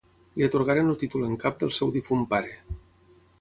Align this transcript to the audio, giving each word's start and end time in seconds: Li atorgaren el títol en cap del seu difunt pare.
Li 0.39 0.45
atorgaren 0.45 0.89
el 0.93 0.97
títol 1.03 1.27
en 1.27 1.35
cap 1.43 1.61
del 1.65 1.75
seu 1.81 1.93
difunt 1.99 2.25
pare. 2.33 2.57